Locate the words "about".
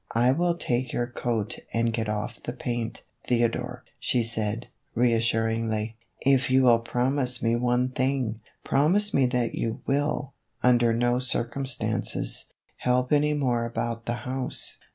13.63-14.07